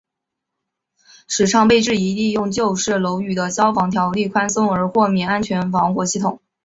[1.27, 6.41] 时昌被质疑利用旧式楼宇的消防条例宽松而豁免安装防火系统。